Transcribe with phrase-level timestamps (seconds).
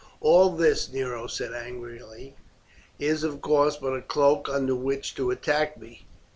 [0.19, 2.35] "All this," Nero said angrily,
[2.97, 6.07] "is of course but a cloak under which to attack me.